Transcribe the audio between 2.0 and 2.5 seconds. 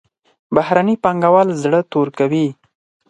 کوي.